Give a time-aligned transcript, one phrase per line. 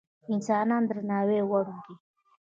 [0.33, 1.95] انسانان د درناوي وړ دي.